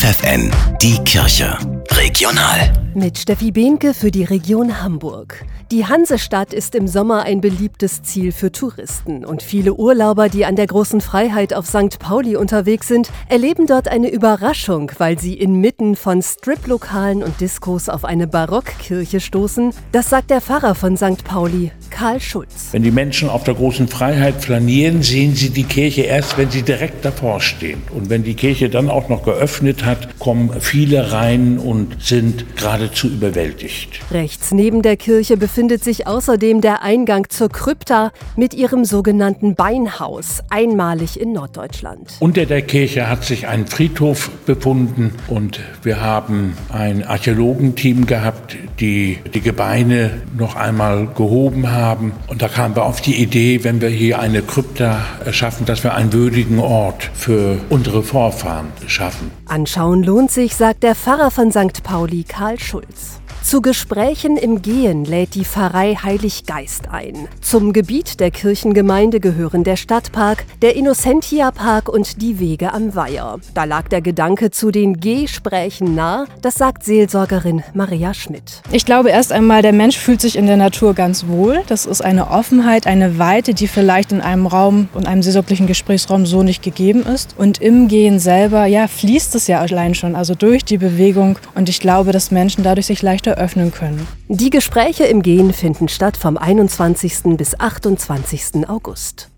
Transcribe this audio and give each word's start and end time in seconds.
FFN, 0.00 0.50
die 0.80 0.96
Kirche. 1.04 1.58
Regional. 1.90 2.72
Mit 2.94 3.18
Steffi 3.18 3.50
Behnke 3.50 3.92
für 3.92 4.10
die 4.10 4.24
Region 4.24 4.82
Hamburg. 4.82 5.44
Die 5.70 5.86
Hansestadt 5.86 6.54
ist 6.54 6.74
im 6.74 6.88
Sommer 6.88 7.24
ein 7.24 7.42
beliebtes 7.42 8.02
Ziel 8.02 8.32
für 8.32 8.50
Touristen 8.50 9.26
und 9.26 9.42
viele 9.42 9.74
Urlauber, 9.74 10.30
die 10.30 10.46
an 10.46 10.56
der 10.56 10.68
großen 10.68 11.02
Freiheit 11.02 11.52
auf 11.52 11.66
St. 11.66 11.98
Pauli 11.98 12.36
unterwegs 12.36 12.88
sind, 12.88 13.10
erleben 13.28 13.66
dort 13.66 13.88
eine 13.88 14.10
Überraschung, 14.10 14.90
weil 14.96 15.18
sie 15.18 15.34
inmitten 15.34 15.96
von 15.96 16.22
Striplokalen 16.22 17.22
und 17.22 17.38
Diskos 17.42 17.90
auf 17.90 18.06
eine 18.06 18.26
Barockkirche 18.26 19.20
stoßen. 19.20 19.74
Das 19.92 20.08
sagt 20.08 20.30
der 20.30 20.40
Pfarrer 20.40 20.74
von 20.74 20.96
St. 20.96 21.24
Pauli, 21.24 21.72
Karl 22.00 22.18
Schulz. 22.18 22.68
Wenn 22.72 22.82
die 22.82 22.92
Menschen 22.92 23.28
auf 23.28 23.44
der 23.44 23.52
großen 23.52 23.86
Freiheit 23.86 24.42
flanieren, 24.42 25.02
sehen 25.02 25.34
sie 25.34 25.50
die 25.50 25.64
Kirche 25.64 26.00
erst, 26.00 26.38
wenn 26.38 26.50
sie 26.50 26.62
direkt 26.62 27.04
davor 27.04 27.42
stehen. 27.42 27.82
Und 27.94 28.08
wenn 28.08 28.24
die 28.24 28.32
Kirche 28.32 28.70
dann 28.70 28.88
auch 28.88 29.10
noch 29.10 29.22
geöffnet 29.22 29.84
hat, 29.84 30.18
kommen 30.18 30.50
viele 30.60 31.12
rein 31.12 31.58
und 31.58 32.02
sind 32.02 32.56
geradezu 32.56 33.06
überwältigt. 33.06 34.00
Rechts 34.10 34.50
neben 34.50 34.80
der 34.80 34.96
Kirche 34.96 35.36
befindet 35.36 35.84
sich 35.84 36.06
außerdem 36.06 36.62
der 36.62 36.82
Eingang 36.82 37.28
zur 37.28 37.50
Krypta 37.50 38.12
mit 38.34 38.54
ihrem 38.54 38.86
sogenannten 38.86 39.54
Beinhaus, 39.54 40.40
einmalig 40.48 41.20
in 41.20 41.32
Norddeutschland. 41.32 42.12
Unter 42.18 42.46
der 42.46 42.62
Kirche 42.62 43.10
hat 43.10 43.24
sich 43.24 43.46
ein 43.46 43.66
Friedhof 43.66 44.30
befunden 44.54 45.12
und 45.28 45.60
wir 45.82 46.00
haben 46.00 46.56
ein 46.72 47.04
Archäologenteam 47.04 48.06
gehabt, 48.06 48.56
die 48.80 49.18
die 49.32 49.40
Gebeine 49.40 50.22
noch 50.36 50.56
einmal 50.56 51.06
gehoben 51.06 51.70
haben. 51.70 52.12
Und 52.26 52.42
da 52.42 52.48
kamen 52.48 52.74
wir 52.74 52.84
auf 52.84 53.00
die 53.00 53.22
Idee, 53.22 53.62
wenn 53.62 53.80
wir 53.80 53.88
hier 53.88 54.18
eine 54.18 54.42
Krypta 54.42 55.00
schaffen, 55.30 55.66
dass 55.66 55.84
wir 55.84 55.94
einen 55.94 56.12
würdigen 56.12 56.58
Ort 56.58 57.10
für 57.14 57.58
unsere 57.68 58.02
Vorfahren 58.02 58.66
schaffen. 58.86 59.30
Anschauen 59.46 60.02
lohnt 60.02 60.30
sich, 60.30 60.56
sagt 60.56 60.82
der 60.82 60.94
Pfarrer 60.94 61.30
von 61.30 61.52
St. 61.52 61.82
Pauli, 61.82 62.24
Karl 62.24 62.58
Schulz. 62.58 63.20
Zu 63.42 63.62
Gesprächen 63.62 64.36
im 64.36 64.60
Gehen 64.62 65.04
lädt 65.04 65.34
die 65.34 65.46
Pfarrei 65.46 65.94
Heilig 65.94 66.44
Geist 66.44 66.88
ein. 66.90 67.26
Zum 67.40 67.72
Gebiet 67.72 68.20
der 68.20 68.30
Kirchengemeinde 68.30 69.18
gehören 69.18 69.64
der 69.64 69.76
Stadtpark, 69.76 70.44
der 70.62 70.76
Innocentia 70.76 71.50
Park 71.50 71.88
und 71.88 72.20
die 72.22 72.38
Wege 72.38 72.72
am 72.72 72.94
Weiher. 72.94 73.38
Da 73.54 73.64
lag 73.64 73.88
der 73.88 74.02
Gedanke 74.02 74.50
zu 74.50 74.70
den 74.70 75.00
Gesprächen 75.00 75.94
nah, 75.94 76.26
das 76.42 76.56
sagt 76.56 76.84
Seelsorgerin 76.84 77.64
Maria 77.74 78.14
Schmidt. 78.14 78.62
Ich 78.70 78.84
glaube 78.84 79.08
erst 79.08 79.32
einmal, 79.32 79.62
der 79.62 79.72
Mensch 79.72 79.96
fühlt 79.96 80.20
sich 80.20 80.36
in 80.36 80.46
der 80.46 80.58
Natur 80.58 80.94
ganz 80.94 81.26
wohl. 81.26 81.62
Das 81.66 81.86
ist 81.86 82.02
eine 82.02 82.30
Offenheit, 82.30 82.86
eine 82.86 83.18
Weite, 83.18 83.54
die 83.54 83.68
vielleicht 83.68 84.12
in 84.12 84.20
einem 84.20 84.46
Raum 84.46 84.88
und 84.92 85.06
einem 85.06 85.22
seelsorglichen 85.22 85.66
Gesprächsraum 85.66 86.26
so 86.26 86.42
nicht 86.42 86.62
gegeben 86.62 87.04
ist. 87.04 87.34
Und 87.36 87.60
im 87.60 87.88
Gehen 87.88 88.18
selber, 88.20 88.66
ja, 88.66 88.86
fließt 88.86 89.34
es 89.34 89.46
ja 89.48 89.60
allein 89.60 89.94
schon, 89.94 90.14
also 90.14 90.34
durch 90.34 90.64
die 90.64 90.78
Bewegung. 90.78 91.38
Und 91.54 91.68
ich 91.68 91.80
glaube, 91.80 92.12
dass 92.12 92.30
Menschen 92.30 92.62
dadurch 92.62 92.86
sich 92.86 93.02
leichter 93.02 93.29
öffnen 93.38 93.72
können. 93.72 94.06
Die 94.28 94.50
Gespräche 94.50 95.04
im 95.04 95.22
Gehen 95.22 95.52
finden 95.52 95.88
statt 95.88 96.16
vom 96.16 96.36
21. 96.36 97.36
bis 97.36 97.58
28. 97.58 98.68
August. 98.68 99.29